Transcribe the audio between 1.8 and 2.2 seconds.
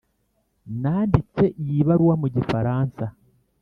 baruwa